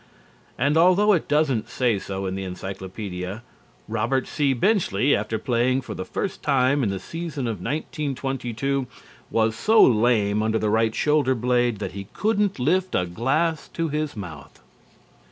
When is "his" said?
13.89-14.17